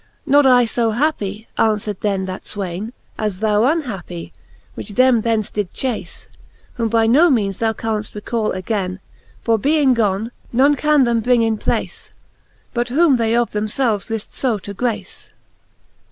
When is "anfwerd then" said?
1.59-2.25